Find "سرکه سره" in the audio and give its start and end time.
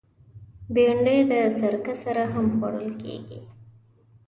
1.59-2.23